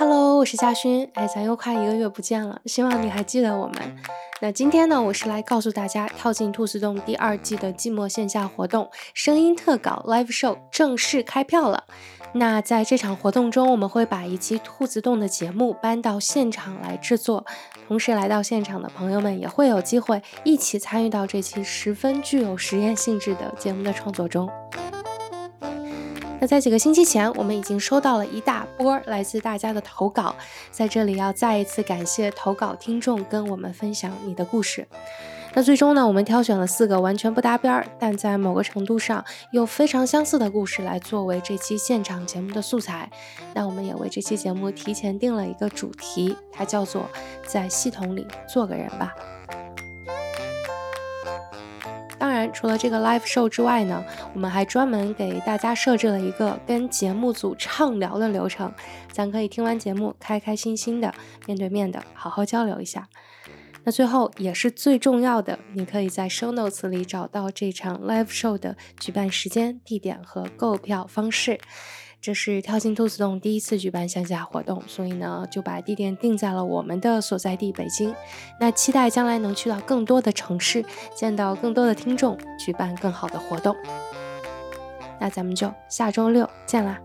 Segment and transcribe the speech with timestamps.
[0.00, 1.10] Hello，我是嘉勋。
[1.14, 3.96] 哎，咱又快一个月不见了，希望你还记得我们。
[4.40, 11.82] 那今天呢，我是来告诉大家，跳进兔子洞第二季的季末线下活动声音特稿 Live Show 正式开票了。
[12.32, 17.44] 那在这场活动中，我们会把一期兔子洞的节目搬到现场来制作，
[17.88, 24.48] 同时来到现场的朋友们也会有机会一起参与到这期十分具有实验性质的节目的创作中。
[26.40, 30.34] 那在几个星期前，我们已经收到了一大波来自大家的投稿，
[30.70, 34.86] 在这里要再一次感谢投稿听众跟我们分享你的故事。
[35.54, 43.10] 那最终呢，我们挑选了四个完全不搭边儿，但在某个程度上又非常相似的故事来作为这期现场节目的素材。
[43.54, 47.10] 那我们也为这期节目提前定了一个主题，它叫做
[47.44, 49.12] “在系统里做个人吧”。
[52.18, 54.04] 当然，除了这个 live show 之外呢，
[54.34, 58.72] 我们还专门给大家设置了一个跟节目组畅聊的流程，
[59.12, 61.14] 咱可以听完节目，开开心心的
[61.46, 63.08] 面对面的好好交流一下。
[63.84, 71.60] 那最后也是最重要的，你可以在 show notes 里找到这场 live show 的举办时间、地点和购票方式。
[72.20, 78.14] 这是跳进兔子洞第一次举办线下活动，所以呢就把地点定在了我们的所在地北京。
[78.60, 83.74] 那期待将来能去到更多的城市，见到更多的听众，举办更好的活动。
[85.20, 87.00] 那咱们就下周六见啦！